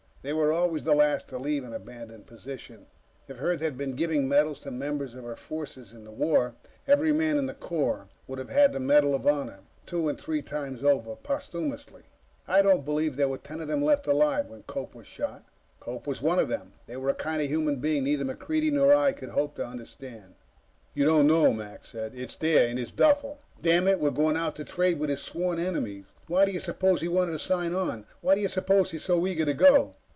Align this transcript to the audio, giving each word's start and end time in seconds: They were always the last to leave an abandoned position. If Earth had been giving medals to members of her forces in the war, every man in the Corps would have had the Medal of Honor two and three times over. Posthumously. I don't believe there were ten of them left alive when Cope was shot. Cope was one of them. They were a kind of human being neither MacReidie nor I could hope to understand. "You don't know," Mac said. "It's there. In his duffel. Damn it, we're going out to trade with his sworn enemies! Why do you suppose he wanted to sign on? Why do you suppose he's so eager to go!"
They 0.23 0.33
were 0.33 0.53
always 0.53 0.83
the 0.83 0.93
last 0.93 1.27
to 1.29 1.39
leave 1.39 1.63
an 1.63 1.73
abandoned 1.73 2.27
position. 2.27 2.85
If 3.27 3.41
Earth 3.41 3.59
had 3.59 3.75
been 3.75 3.95
giving 3.95 4.27
medals 4.29 4.59
to 4.59 4.69
members 4.69 5.15
of 5.15 5.23
her 5.23 5.35
forces 5.35 5.93
in 5.93 6.03
the 6.03 6.11
war, 6.11 6.53
every 6.87 7.11
man 7.11 7.37
in 7.39 7.47
the 7.47 7.55
Corps 7.55 8.07
would 8.27 8.37
have 8.37 8.51
had 8.51 8.71
the 8.71 8.79
Medal 8.79 9.15
of 9.15 9.25
Honor 9.25 9.61
two 9.87 10.07
and 10.09 10.19
three 10.21 10.43
times 10.43 10.83
over. 10.83 11.15
Posthumously. 11.15 12.03
I 12.47 12.61
don't 12.61 12.85
believe 12.85 13.15
there 13.15 13.27
were 13.29 13.39
ten 13.39 13.61
of 13.61 13.67
them 13.67 13.83
left 13.83 14.05
alive 14.05 14.45
when 14.47 14.61
Cope 14.61 14.93
was 14.93 15.07
shot. 15.07 15.43
Cope 15.79 16.05
was 16.05 16.21
one 16.21 16.37
of 16.37 16.49
them. 16.49 16.73
They 16.85 16.97
were 16.97 17.09
a 17.09 17.15
kind 17.15 17.41
of 17.41 17.47
human 17.49 17.77
being 17.77 18.03
neither 18.03 18.23
MacReidie 18.23 18.71
nor 18.71 18.93
I 18.93 19.13
could 19.13 19.29
hope 19.29 19.55
to 19.55 19.65
understand. 19.65 20.35
"You 20.93 21.03
don't 21.03 21.25
know," 21.25 21.51
Mac 21.51 21.83
said. 21.83 22.13
"It's 22.13 22.35
there. 22.35 22.67
In 22.67 22.77
his 22.77 22.91
duffel. 22.91 23.39
Damn 23.59 23.87
it, 23.87 23.99
we're 23.99 24.11
going 24.11 24.37
out 24.37 24.55
to 24.57 24.63
trade 24.63 24.99
with 24.99 25.09
his 25.09 25.23
sworn 25.23 25.57
enemies! 25.57 26.05
Why 26.27 26.45
do 26.45 26.51
you 26.51 26.59
suppose 26.59 27.01
he 27.01 27.07
wanted 27.07 27.31
to 27.31 27.39
sign 27.39 27.73
on? 27.73 28.05
Why 28.21 28.35
do 28.35 28.41
you 28.41 28.47
suppose 28.49 28.91
he's 28.91 29.03
so 29.03 29.25
eager 29.25 29.45
to 29.45 29.55
go!" 29.55 29.95